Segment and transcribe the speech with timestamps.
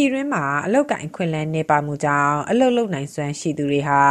[0.00, 4.02] ပြည်တွင်းမှာအလောက်ကိုင်ခွင်လန်းနေပါမှုကြောင့်အလုတ်လုံနိုင်စွမ်းရှိသူတွေဟာ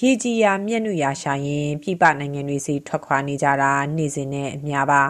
[0.00, 5.02] ရေကြီးရာမျက်နှာရာရှာရင်ပြပနိုင်ငံတွေစီထွက်ခွာနေကြတာနေ့စဉ်နဲ့အများပါ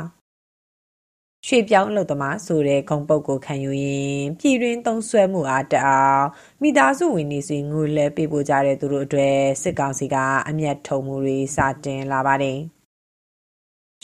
[1.46, 6.24] ရွှေပြောင်းအလုပ်သမားဆိုတဲ့ဂုံပုတ်ကိုခံယူရင်ပြည်တွင်းသုံးဆွဲမှုအားတအောင်
[6.62, 10.16] မိသားစုဝင်နေစီငွေလဲပေးပို့ကြတဲ့သူတို့အတွက်စစ်ကောင်စီက
[10.48, 12.60] အမျက်ထုံမှုတွေစတင်လာပါတယ်။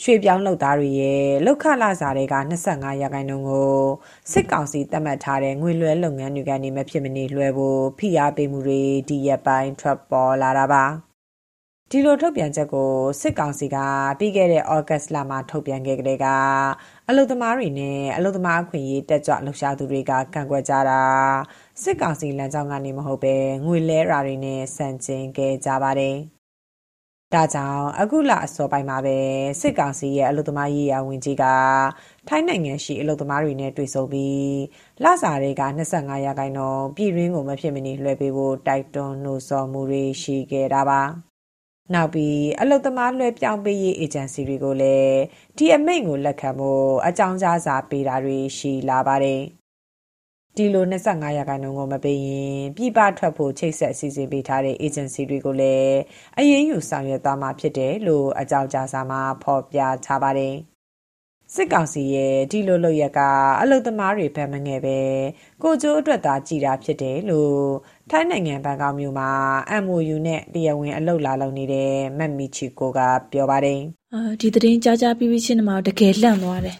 [0.03, 2.35] ရွှေပြောင်းလုပ်သားတွေရဲ့လောက်ခလာစာတွေက
[2.67, 3.79] 25ရာခိုင်နှုန်းကို
[4.31, 10.85] စစ်ကောင်စီသတ်မှတ်ထားတဲ့ငွေလွှဲလုပ်ငန်းတွေကနေ မဖြစ်မနေလွှဲဖို့ ဖိအားပေးမှုတွေ ဒီရက်ပိုင်း ထွက်ပေါ်လာတာပါ
[11.91, 13.77] ဒီလိုထုတ်ပြန်ချက်ကို စစ်ကောင်စီက
[14.19, 16.25] ပြီးခဲ့တဲ့ဩဂတ်လမှာ ထုတ်ပြန်ခဲ့တဲ့က
[17.09, 21.01] အလုသမားတွေနဲ့ အလုသမားအခွင့်အရေး တက်ကြွလှုပ်ရှားသူတွေက ကန့်ကွက်ကြတာ
[21.83, 26.17] စစ်ကောင်စီလမ်းကြောင်းကနေ မဟုတ်ပဲငွေလဲရာတွေနဲ့စံကျင်ခဲ့ကြပါတယ်။
[27.35, 29.17] ဒါကြောင့်အခုလအစောပိုင်းမှာပဲ
[29.61, 31.45] စစ်ကောင်စီရဲ့အလုသမားရေးရာဝန်ကြီးက
[32.27, 34.55] ထိုင်းနိုင်ငံရှိအလုသမားတွေနဲ့တွေ့ဆုံပြီး
[35.03, 35.63] လစာတွေက
[35.93, 41.01] 25ရာခိုင်နှုန်းပြည်ရင်းကိုမဖြစ်မနေလွှဲပေးဖို့တိုက်တွန်းနှိုးဆော်မှုတွေရှိခဲ့တာပါ
[41.93, 45.17] နောက်ပြီးအလုသမားလွှဲပြောင်းပေးရေးအေဂျင်စီတွေကိုလည်း
[45.57, 49.41] ဒီအမိန့်ကိုလက်ခံဖို့အကြောင်းကြားစာပေးတာတွေရှိလာပါတယ်
[50.57, 55.95] ဒီလို25ရာခိုင်နှုန်းကိုမပေးရင်ပြည်ပထွက်ဖို့ချိတ်ဆက်အစီအစဉ်ပေးထားတဲ့ agency တွေကိုလည်း
[56.37, 60.55] အရေးယူဆောင်ရွက်သွားမှာဖြစ်တယ်လို့အကြောင်းကြားစာမှာဖော်ပြထားပါတယ်။
[61.53, 63.19] စစ်ကောင်စီရဲ့ဒီလိုလုပ်ရက
[63.61, 64.99] အလုသမားတွေဘက်မငယ်ပဲ
[65.63, 67.63] ကိုကျိုးအတွက်သာကြည်တာဖြစ်တယ်လို့
[68.11, 69.29] ထိုင်းနိုင်ငံဘန်ကောက်မြို့မှာ
[69.83, 72.99] MOU နဲ့တရားဝင်အလုပ်လာလုပ်နေတဲ့မက်မီချီကိုက
[73.31, 73.79] ပြောပါတယ်။
[74.15, 76.77] အာဒီသတင်းကြားကြားပြီးပြီးချင်းမှာတကယ်လှန့်သွားတယ်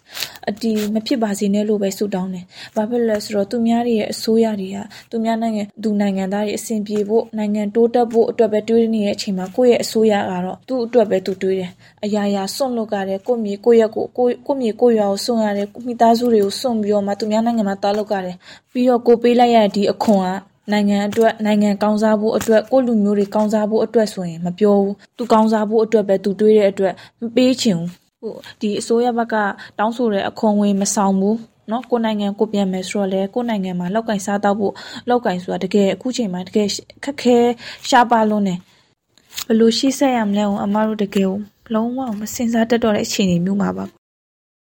[0.50, 4.78] အတီမဖြစ်ပါစေနဲ့လို့ပဲဆုတောင်းတယ်ဘာဖြစ်လဲဆိုတော့သူများတွေရဲ့အစိုးရတွေက
[5.12, 11.72] သူများနိုင်ငံသူနိုင်ငံသားတွေအဆင်ပြေဖို့နိုင်ငံတိုးတက်ဖို့အတွက်ပဲတွေးနေတဲ့အချိန်မှာကိုယ့်ရဲ့အစိုးရကတော့သူ့အတွက်ပဲသူတွေးတယ်
[12.06, 18.36] အရာရာစွန့်လွတ်ကြတယ်ကိုယ့်မြေကိုယ့်ရက်ကိုကိုယ့်ကိုယ့်မြေကိုယ့်ရွာကိုစွန့်ရတယ်မိသားစုတွေကိုစွန့်ပြီးတော့မှသူများနိုင်ငံမှာတားလောက်ကြတယ်
[18.72, 20.30] ပြီးတော့ကိုပေးလိုက်ရတဲ့ဒီအခွန်က
[20.72, 27.90] နိုင်ငံအတွက်နိုင်ငံကောင်းစားဖို့အတွက်ကိုလူမျိုးတွေကောင်းစားဖို့အတွက်ဆိုရင်မပြောဘူးသူကောင်းစားဖို့အတွက်ပဲသူတွေးတဲ့အတွက်မပေးချင်ဘူး
[28.22, 29.36] ဟိုဒီအစိုးရဘက်က
[29.80, 31.38] တောင်းဆိုတဲ့အခွန်ဝင်မဆောင်ဘူး
[31.72, 34.74] နော်ကိုနိုင်ငံကိုပြန်မယ်ဆိုတော့လေကိုနိုင်ငံမှာလောက်ကင်စားတော့ဖို့
[35.10, 36.68] လောက်ကင်ဆိုတာတကယ်အခုချိန်မှာတကယ်
[37.04, 37.38] ခက်ခဲ
[37.90, 38.60] ရှားပါလွန်းတယ်
[39.48, 41.30] ဘလို့ရှိဆက်ရမလဲအမတို့တကယ်
[41.74, 43.86] လုံးဝမစင်စားတတ်တော့တဲ့အခြေအနေမျိုးမှာပါ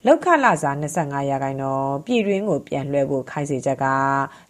[0.08, 3.86] လောက်ခလာစာ25ရာခိုင်နှုန်းပြည်တွင်းကိုပြန်လွှဲဖို့ခိုင်းစေချက်က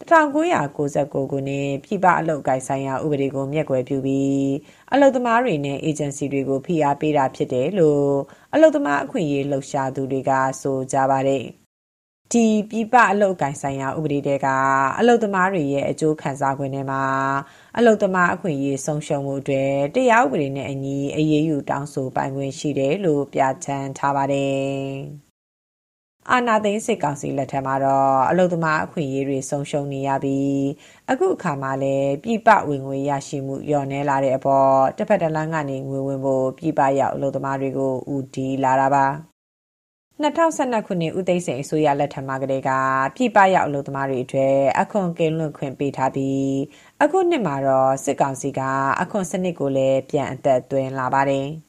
[0.01, 4.49] 1999ခုနှစ်ပြည်ပအလုပ်ကိုင်ဆိုင်ရာဥပဒေကိုမျက်ကွယ်ပြုပြီး
[4.93, 8.11] အလုပ်သမားတွေနဲ့အေဂျင်စီတွေကိုဖိအားပေးတာဖြစ်တယ်လို့
[8.55, 10.31] အလုပ်သမားအခွင့်အရေးလှုပ်ရှားသူတွေက
[10.63, 11.45] ဆိုကြပါတယ်။
[12.33, 14.47] ဒီပြည်ပအလုပ်ကိုင်ဆိုင်ရာဥပဒေတဲက
[14.99, 17.03] အလုပ်သမားတွေရဲ့အကျိုးခံစား권ထဲမှာ
[17.77, 19.65] အလုသမားအခွင့်အရေးဆုံးရှုံးမှုတွေ
[19.95, 24.89] တရားဥပဒေနဲ့အညီအရေးယူတောင်းဆိုပိုင်ခွင့်ရှိတယ်လို့ပြဋ္ဌာန်းထားပါတယ်။
[26.33, 30.59] အာနာသိန်းစစ်ကောင်စီလက်ထက်မှာတော့အလုသမားအခွင့်အရေးတွေဆုံးရှုံးနေရပြီး
[31.11, 39.06] အခုအခါမှာလည်းပြည်ပဝင်ငွေရရှိမှုလျော့နည်းလာတဲ့အပေါ်တစ်ဖက်တစ်လမ်းကနေငွေဝင်ဖို့ပြည်ပရောက်အလုသမားတွေကိုဦးတည်လာတာပါ
[40.22, 42.71] 2012ခုနှစ်ဦးသိန်းစိန်အစိုးရလက်ထက်မှာကတည်းက
[43.16, 46.50] ပြည်ပရောက်အလုပ်သမားတွေအတွက်အခွန်ကင်းလွတ်ခွင့်ပေးထားပြီး
[47.03, 48.60] အခုနှစ်မှာတော့စစ်ကောင်စီက
[49.00, 51.49] အခွန်စနစ်ကိုလည်းပြန်အသက်သွင်းလာပါတယ်။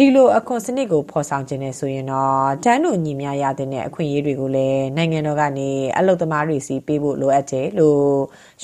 [0.00, 8.04] ဒီလိုအခွန်စနစ်ကိုဖော်ဆောင်ခြင်းနဲ့ဆိုရင်တော့တန်းတို့ညီမျှရတဲ့အခွင့်အရေးတွေကိုလည်းနိုင်ငံတော်ကနေအလုပ်သမားတွေစီပေးဖို့လိုအပ်တယ်လို့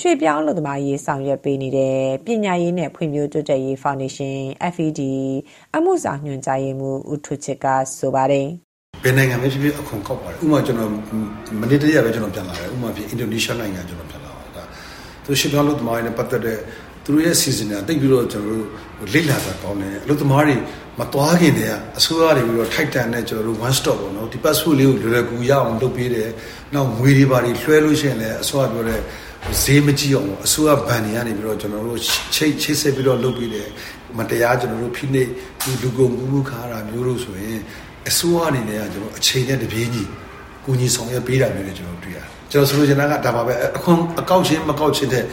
[0.01, 4.43] ရွှေပြောင်းအလုပ်သမားရေးဆောင်ရွက်ပေးနေတဲ့ပညာရေးနဲ့ဖွံ့ဖြိုးတိုးတက်ရေးဖောင်ဒေးရှင်း
[4.75, 5.01] FED
[5.77, 7.67] အမှုဆောင်ညွှန်ကြားရေးမှူးဦးထွချစ်က
[7.99, 8.47] ဆိုပါတယ်
[9.03, 10.91] ဘယ်နိုင်ငံပဲဖြစ်ဖြစ်အခွန်ကောက်ပါတယ်ဥပမာကျွန်တော်
[11.61, 14.65] မနေ့တည်းရပဲကျွန်တော်ပြန်လာတယ်ဥပမာဖြစ်အင်ဒိုနီးရှားနိုင်ငံကျွန်တော်ပြန်လာတာဒါ
[15.25, 16.59] သူရှစ်ပြောင်းလို့တမိုင်းနဲ့ပတ်သက်တဲ့
[17.05, 18.67] သူတို့ရဲ့ season ကတိတ်ပြီးတော့ကျွန်တော်တို့
[19.13, 20.57] လေ့လာတာကောင်းတယ်အလုပ်သမားတွေ
[20.99, 26.31] မသွားခင်တည်းကအစိုးရတွေပြီးတော့ထိုက်တန်တဲ့ကျွန်တော်တို့ one stop ပေါ့နော်ဒီ passport လေးကိုလွယ်လွယ်ကူရအောင်လုပ်ပေးတယ်
[26.75, 29.01] နောက်ငွေတွေပါတွေလွှဲလို့ရှိရင်လည်းအစိုးရပြောတဲ့
[29.63, 31.99] ဈေးမကြည့်အောင်အစိုးရဘဏ်တွေကနေပြီးတော့ကျွန်တော်တို့
[32.35, 33.69] ချိတ်ချိတ်ဆက်ပြီးတော့လုပ်ပေးတယ်
[34.19, 35.31] မတရားကျွန်တော်တို့ဖိနှိပ်
[35.63, 37.61] ဒီလူကုန်ကူးမှုခါတာမျိုးလို့ဆိုရင်
[38.09, 40.03] အစိုးရအနေနဲ့ကကျွန်တော်အချိန်နဲ့တပြေးညီ
[40.65, 45.25] ကူညီဆောင်ရွက်ပေးတာမျိုးတွေကျွန်တော်တွေ့ရတယ်ကျွန်တော်ဆိုလိုချင်တာကဒါပါပဲအခွန်အကောက်ချင်းမကောက်ချင်းတဲ့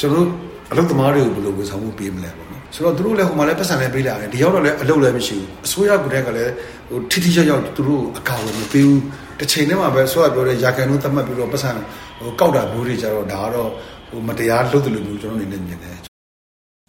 [0.00, 0.28] ကျွန်တော်တို့
[0.72, 6.52] အလုပ်သမားတွေကိုဘယ်လိုဝန်ဆောင်မှုပေးမလဲပေါ့နော် ဆိုတော့သူတို့လည်းဟိုမှာလည်းပတ်စံလည်းပေးလာတယ်ဒီရောက်တော့လည်းအလုပ်လည်းမရှိဘူးအစိုးရကတည်းကလည်း
[6.88, 9.00] ဟိုထိထိရောက်ရောက်သူတို့အကာအကွယ်မပေးဘူး
[9.38, 11.70] တစ်ချိန်တည်းမှာပဲဆိုရပြောတဲ့ရာခိုင်နှုန်းသတ်မှတ်ပြီးတော့ပတ်စံ
[12.18, 13.72] ဟိုကောက်တာမျိုးတွေကြတော့ဒါကတော့ဟ
[14.08, 15.98] ဟိုမတရားလုပ်တယ်လို့မျိုးကျွန်တော်အနေနဲ့မြင်တယ်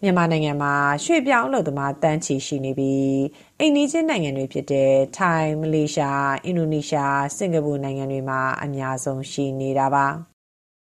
[0.03, 3.21] မြန်မာနိုင်ငံမှာရွှေပြောင်းအလုပ်သမားတန်းချီရှိနေပြီး
[3.59, 10.32] အိမ်နီးချင်းနိုင်ငံတွေဖြစ်တဲ့ထိုင်းမလေးရှားအင်ဒိုနီးရှားစင်ကာပူနိုင်ငံတွေမှာအများဆုံးရှိနေတာပါ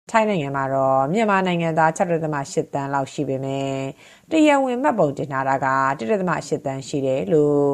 [0.09, 3.73] ထိုင်းနိုင်ငံမှာတော့မြန်မာနိုင်ငံသား6.8တန်းလောက်ရှိပေမဲ့
[4.31, 5.67] တရားဝင်မှတ်ပုံတင်ထားတာက
[5.99, 7.65] 1.8တန်းရှိတယ်လို့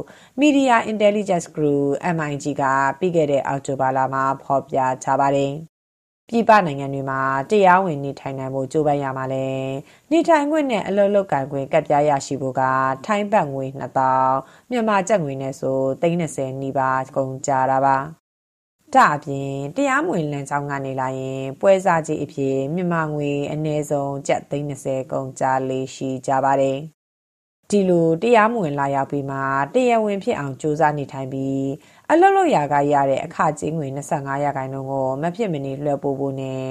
[0.41, 2.63] Media Intelligence Group MIG က
[2.99, 5.53] ပြီးခဲ့တဲ့အောက်တိုဘာလမှာဖော်ပြထားပါတယ်။
[6.29, 9.47] ပြည်ပနိုင်ငံတွေမှာတရားဝင်နေထိုင်နိုင်ဖို့ကြိုးပမ်းရမှာလဲ
[10.11, 12.61] နေထိုင်ခွင့်နဲ့အလုပ်လုပ်ကိုင်ခွင့်ကပ်ပြားရရှိဖို့က
[13.05, 13.65] ထိုင်းဘတ်ငွေ
[14.21, 17.97] 2000မြန်မာကျပ်ငွေနဲ့ဆို30နီးပါးကုန်ကြတာပါ
[18.95, 26.77] ဒါအပြင်တရားမဝင်လမ်းကြောင်းကနေလာရင် ပွဲစားကြီးအဖြစ်မြန်မာငွေအနည်းဆုံးကျပ်30ကုန်ကြလေးရှိကြပါတယ်
[27.69, 29.37] ဒီလိုတရားမဝင်လာရောက်ပြီးမှ
[29.73, 31.65] တရားဝင်ဖြစ်အောင်စူးစမ်းနေထိုင်ပြီး
[32.11, 36.67] အလုပ်လုပ်ရာကရတဲ့အခကျင်းငွေ25ရာခိုင်နှုန်းကိုမဖြစ်မနေလွှဲပို့ဖို့နဲ့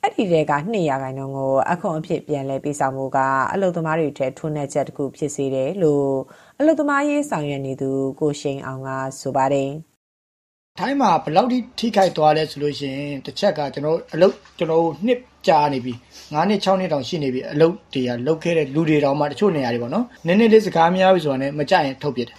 [0.00, 3.18] အဲ့ဒီတဲက2ရာခိုင်နှုန်းကိုအခွန်အဖြစ်ပြန်လဲပေးဆောင်မှုက
[3.52, 6.10] အလုပ်သမားတွေထဲထွန်းတဲ့ချက်တစ်ခုဖြစ်စေတယ်လို့
[6.58, 7.90] အလုပ်သမားရေးဆောင်ရွက်နေသူ
[8.20, 8.90] ကိုရှိန်အောင်က
[9.20, 9.93] ဆိုပါတယ်
[10.80, 22.36] ထိုင်းမှာဘယ်လောက်ထိထိခိုက်သွားလဲဆိုလို့ရှိရင်တစ်ချက်ကကျွန်တော်အလုပ်ကျွန်တော်နှစ်ကြာနေပြီ9နှစ်6နှစ်တောင်ရှိနေပြီအလုပ်တွေကလုတ်ခဲ့တဲ့လူတွေတောင်မှတချို့နေရာတွေပေါ့နော်နည်းနည်းလေးစကားများပြီဆိုတာနဲ့မကြရင်ထုတ်ပြတယ်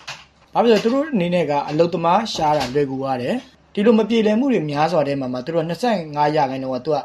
[0.53, 3.35] ဘာဖြစ်လို့သူတို့အနေနဲ့ကအလုတ်သမားရှားတာလွယ်ကူရတယ်
[3.73, 6.97] ဒီလိုမပြေလည်မှုတွေများစွာတဲ့မှာမှာသူတို့25ရာခိုင်နှုန်းကသူက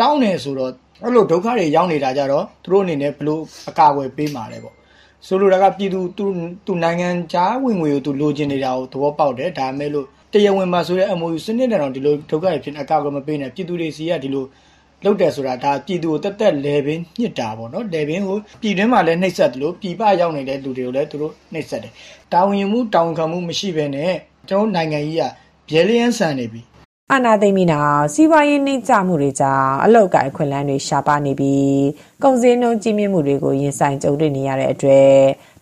[0.00, 4.74] တောင်းနေဆိုတော့အဲ့လိုဒုက္ခတွေရောက်နေတာကြတော့သူတို့အနေနဲ့ဘလို့အကာအကွယ်ပေးမှာလဲပေါ့
[5.26, 6.24] ဆိုလိုတာကပြည်သူသူ
[6.66, 14.44] သူနိုင်ငံခြားဝင်ငွေကိုသူလိုချင်နေတာကိုသဘောပေါက်တယ်ဒါမဲ့လို့တ ရားဝင်မှာဆိုတဲ့ MOU စနစ်နဲ့တော့ဒီလိုဒုက္ခတွေဖြစ်အကာအကွယ်မပေးနဲ့ပြည်သူတွေစီကဒီလို
[15.04, 21.92] လုပ်တယ်ဆိုတာဒါပြည်သူကိုတက်တက်လေပင်ညစ်တာပေါ့နော်လေပင်ကိုပြည်တွင်းမှာလည်းနှိပ်စက်တယ်လို့ပြည်ပရောက်နေတဲ့လူတွေကိုလည်းသူတို့နှိပ်စက်တယ်
[22.32, 24.14] တာဝန်ယူမှုတာဝန်ခံမှုမရှိဘဲနဲ့
[24.48, 25.22] ကျွန်တော်နိုင်ငံကြီးက
[25.70, 26.62] ဗျဲလျန်းဆန်နေပြီ
[27.12, 31.78] အာနာသိမ့်ပြီးနောက်စီးပွားရေးနှိမ့်ကျမှုတွေကြောင့်အလောက်ကိုင်ခွင့်လန်းတွေရှားပါနေပြီး
[32.22, 35.12] ကုန်စည်နှုန်းကြီးမြင့်မှုတွေကိုရင်ဆိုင်ကြုံတွေ့နေရတဲ့အတွက်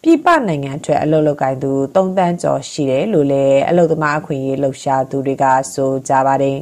[0.02, 6.58] ပြည်ပနိုင်ငံအတွက်အလုပ်လုပ်ကိုင်သူ3တန်းကျော်ရှိတယ်လို့လည်းအလုပ်သမားအခွင့်အရေးလှုပ်ရှားသူတွေကဆိုကြပါတယ်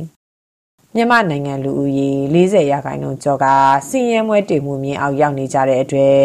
[0.94, 3.46] ။မြန်မာနိုင်ငံလူဦးရေ40ရာခိုင်နှုန်းကျော်က
[3.88, 6.20] စင်ရဲမွဲတေမှုမြင့်အောင်ရောက်နေကြတဲ့အတွက်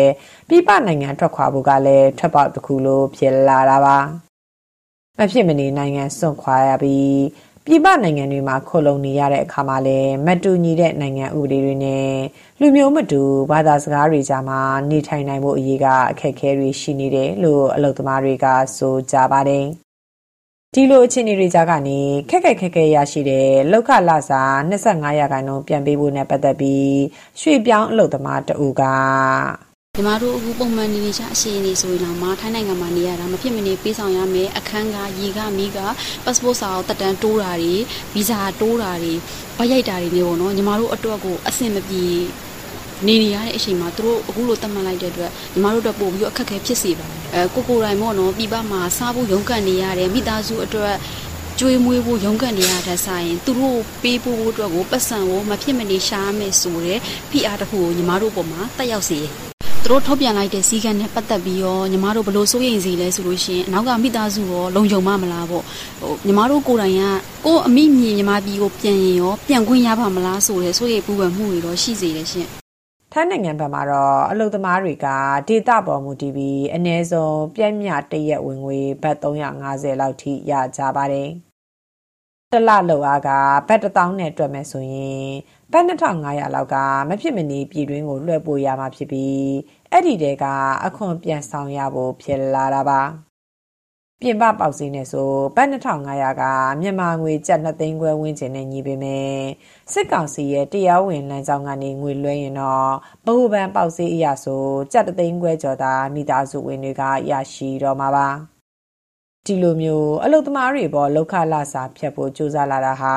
[0.50, 3.98] ပြည်ပနိုင်ငံထွက်ခွာဖို့ကလည်းထွက်ပေါက်တစ်ခုလိုဖြစ်လာတာပါ
[5.18, 7.12] မဖြစ်မနေနိုင်ငံစွန့်ခွာရပြီး
[7.72, 12.10] ပြည်ပနိုင်ငံတွေမှာခိုလုံနေရတဲ့အခါမှာလည်းမတူညီတဲ့နိုင်ငံဥပဒေတွေနဲ့
[12.60, 13.22] လူမျိုးမတူ
[13.52, 18.46] ဘာသာစကားတွေကြားမှာနေထိုင်နိုင်ဖို့အရေးကအခက်အခဲတွေရှိနေတယ်လို့အလုပ်သမားတွေက
[18.78, 19.66] ဆိုကြပါတယ်။
[20.74, 22.00] ဒီလိုအခြေအနေတွေကြားကနေ
[22.30, 24.42] ခက်ခက်ခက်ခဲရရှိတဲ့လောက်ခလာစာ
[24.72, 26.94] 25ရာခိုင်နှုန်းပြန်ပေးဖို့နဲ့ပတ်သက်ပြီး
[27.42, 28.84] ရွှေပြောင်းအလုပ်သမားတဦးက
[30.00, 35.80] ညီမတို့အခုပုံမှန်နေနေချအရှိနေဆိုရင်တော့မထိုင်းနိုင်ငံမှာနေရတာမဖြစ်မနေပေးဆောင်ရမယ်အခန်းကရေကမိက
[36.24, 37.76] passport စာအုပ်တက်တန်းတိုးတာတွေ
[38.14, 39.14] ဗီဇာတိုးတာတွေ
[39.58, 42.06] ဗရိုက်တာတွေနေပေါ့နော်ညီမတို့အတွက်ကိုအဆင်မပြေ
[43.08, 50.96] နေနေရတဲ့အချိန်မှာသူတို့အခုလိုတတ်မှတ်လိုက်တဲ့အတွက်ညီမတို့တော့ပို့ပြီးအခက်အခဲဖြစ်စေပါတယ်အဲကိုကိုတိုင်မို့နော်ပြပမှာစားဖို့ရုန်းကန်နေရတယ်မိသားစုအတွက်
[51.60, 57.00] ကျွေးမွေးဖို့ရုန်းကန်နေရတဲ့ဆိုင်ရင်သူတို့ပေးဖို့အတွက်ကိုပတ်စံကိုမဖြစ်မနေရှားမယ်ဆိုတဲ့
[57.30, 59.22] ဖိအားတစ်ခုကိုညီမတို့ပေါ်မှာတက်ရောက်စေ
[59.84, 65.64] သူတို့ထုတ်ပြန်လိုက်တဲ့စည်းကမ်းနဲ့ပတ်သက်ပြီးရောညီမတို့ဘလို့စိုးရိမ်စီလဲဆိုလို့ရှိရင်အနောက်ကမိသားစုရောလုံခြုံမမလားပေါ့
[66.00, 67.04] ဟိုညီမတို့ကိုယ်တိုင်က
[67.46, 72.48] ကိုယ်အမိမြင်ညီမပြည်ကိုပြန်ရင်ရောပြန်ခွင့်ရပါမလားဆိုတဲ့စိုးရိမ်ပူပန်မှုတွေတော့ရှိစေတယ်ရှင်
[73.14, 75.08] ထိုင်းနိုင်ငံဘက်မှာတော့အလုပ်သမားတွေက
[75.48, 81.30] ဒေတာပေါ်မူတည်ပြီးအ ਨੇ ဆုံးပြည့်မြတရက်ဝင်ငွေဘတ်350လောက်ထိရကြပါတယ်။
[82.54, 83.30] တလလောက်အားက
[83.68, 85.28] ဘတ်1000နဲ့တွက်မယ်ဆိုရင်
[85.72, 86.76] ဘတ်2500လောက်က
[87.10, 89.50] မဖြစ်မနေပြည်တွင်းကိုလွှဲပို့ရမှာဖြစ်ပြီး
[89.92, 90.46] အဲ့ဒီတဲက
[90.86, 93.02] အခွန်ပြန်ဆောင်ရဖို့ဖြစ်လာတာပါ။
[94.22, 96.44] ပြင်ပပေါက်ဈေးနဲ့ဆိုဘတ်2500က
[96.82, 99.34] မြန်မာငွေကျပ်2သိန်းခွဲဝန်းကျင်နဲ့ညီပေမဲ့
[99.94, 102.92] စစ်ကောင်စီရဲ့တရားဝင်လမ်းကြောင်းကနေငွေလွှဲရင်တော့
[103.26, 108.59] ဗဟိုဘဏ်ပေါက်ဈေးအရဆိုကျပ်2သိန်းခွဲကျော်သာမိသားစုဝင်တွေကရရှိတော့မှာပါ
[109.46, 113.16] ဒီလိုမျိုးအလုသမားတွေပေါ်လောက်ခလာစာဖြတ်ဖို့ကြိုးစားလာတာဟာ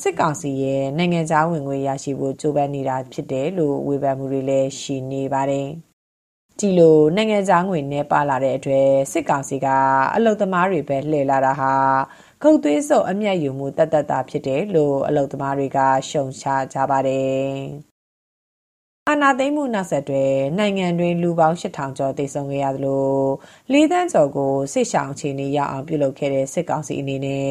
[0.00, 5.68] စစ်ကောင်စီရဲ့နိုင်ငံခြားဝင်ငွေရရှိဖို့ကြိုးပမ်းနေတာဖြစ်တယ်လို့ဝေဖန်မှုတွေလည်းရှိနေပါတယ်။
[6.58, 9.66] ဒီလိုနိုင်ငံသားငွေနဲ့ပါလာတဲ့အတွက်စစ်ကောင်စီက
[10.14, 11.74] အလုသမားတွေပဲလှည့်လာတာဟာ
[12.42, 15.78] ခုတ်သွေးစုပ်အမျက်ယူမှုတတ်တတ်တာဖြစ်တယ်လို့အလုသမားတွေက
[16.10, 17.50] ရှုံချကြပါတယ်။
[19.12, 20.24] အာနာသိမ့်မှုနောက်ဆက်တွဲ
[20.58, 23.06] နိုင်ငံတွင်လူပေါင်း8000ကျော်သေဆုံးခဲ့ရသလို
[23.72, 27.50] ၄သန်းကျော်ကိုစစ်ဆောင်အခြေအနေရအောင်ပြုလုပ်ခဲ့တဲ့စစ်ကောင်စီအနေနဲ့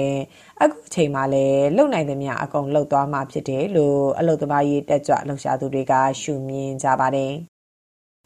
[0.61, 7.33] အခုအချိန်မှလည်းလုံနိုင်သမျှအကုန်လှုပ်သွားမှာဖြစ်တယ်လို့အလုသမားရေးတက်ကြွလှုပ်ရှားသူတွေကရှုမြင်ကြပါတယ်။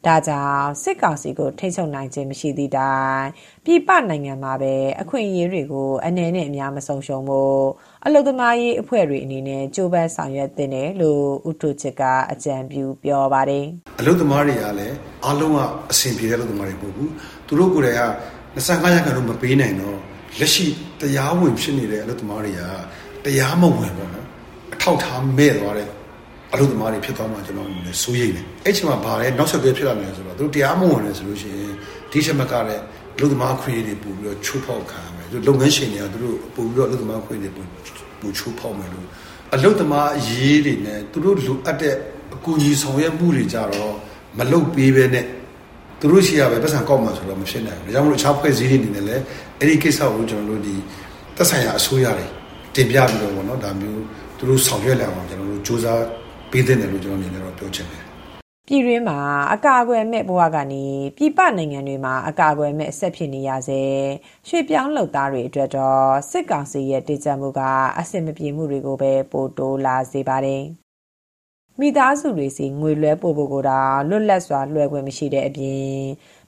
[0.06, 3.24] ဒါကြောင့်စစ်ကောင်စီကိုထိချုပ်နိုင်ခြင်းမရှိသည့်တိုင်
[3.66, 7.62] ပြည်ပနိုင်ငံမှာပဲအခွင့်အရေးတွေကိုအနေနဲ့အများမဆုံးရှုံးဖို့
[8.06, 13.66] အလုသမားရေးအဖွဲ့တွေအနေနဲ့ကြိုးပမ်းဆောင်ရွက်တင်တယ်လို့ဥထုချစ်ကအကြံပြုပြောပါတယ်
[14.00, 14.96] အလုသမားတွေကလည်း
[15.26, 15.60] အားလုံးက
[15.92, 17.12] အဆင်ပြေတဲ့အလုသမားတွေပို့ဘူး
[17.48, 18.04] သူတို့ကိုယ်တိုင်က
[18.56, 19.98] 25ရာခိုင်နှုန်းမပေးနိုင်တော့
[20.40, 20.66] လက်ရှိ
[21.02, 22.62] တရားဝင်ဖြစ်နေတဲ့အလုသမားတွေက
[23.26, 24.28] တရားမဝင်ပေါ့နော်
[24.74, 25.90] အထောက်ထားမဲ့သွားတဲ့
[26.54, 31.74] အလုပ်သမားတွေဖြစ်သွားမှကျွန်တော်လည်းစိုးရိမ်တယ်အဲ့ချိန်မှာဗာလဲနောက်ဆက်တွဲဖြစ်လာမယ်ဆိုတော့သူတို့တရားမဝင်လဲဆိုလို့ရှိရင်
[32.12, 32.84] ဒီချက်မကလည်း
[33.18, 37.68] အလုပ်သမားခွင့်တွေပို့ပြီးတော့ချိုးဖောက်ခံရမယ်သူလုပ်ငန်းရှင်တွေကသူတို့ပို့ပြီးတော့အလုပ်သမားခွင့်တွေပို့
[38.22, 39.06] ပို့ချိုးဖောက်မယ်လို့
[39.56, 41.96] အလုပ်သမားအရေးတွေနဲ့သူတို့လိုအပ်တဲ့
[42.34, 43.94] အကူအညီဆောင်ရွက်မှုတွေကြတော့
[44.38, 45.26] မလုပ်ပေးဘဲနဲ့
[46.00, 49.24] သူတို့ရှိရပဲပတ်စံကောက်မှဆိုတော့မဖြစ်နိုင်ဘူးဒါကြောင့်မလို့အခြားဖွဲ့စည်းတွေအနေနဲ့လည်း
[49.60, 50.76] အဲ့ဒီကိစ္စကိုကျွန်တော်တို့ဒီ
[51.36, 52.28] သက်ဆိုင်ရာအစိုးရတွေ
[52.76, 54.02] တင်ပြပြီးတော့ဗောနော်ဒါမျိုး
[54.38, 56.06] သူတို့ဆောင်ရွက်လာအောင်ကျွန်တော်တို့စူးစမ်း
[56.54, 58.04] ပေးတဲ့တယ်လို့ကျွန်တော်အနေနဲ့တော့ပြောချင်တယ်
[58.68, 59.20] ပြည်တွင်းမှာ
[59.54, 60.86] အကာအကွယ်မဲ့ဘဝကနေ
[61.18, 63.82] ပြည်ပနိုင်ငံတွေမှာအကာအကွယ်မဲ့ဆက်ဖြစ်နေရစေ
[64.48, 67.62] ရွှေပြောင်းလှုပ်သားတွေအတွက်တော့စစ်ကောင်စီရဲ့တည်ကြမှုက
[68.00, 70.64] အဆင်မပြေမှုတွေကိုပဲပိုတိုးလာစေပါတယ်
[71.80, 75.94] မိသားစုတွေစီငွေလွှဲပို့ဖို့ကိုတော့လွတ်လပ်စွာလွှဲခွင့်မရှိတဲ့အပြင်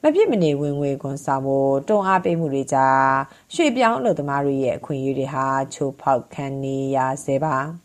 [0.02, 3.14] မဖြစ်မနေဝင်ငွေခွန်ဆောင်ဖို့တွန်းအားပေးမှုတွေကြောင့်
[3.54, 7.85] ရွှေပြောင်းအလုပ်သမားတွေရဲ့အခွင့်အရေးတွေဟာချိုးဖောက်ခံနေရဆဲပါ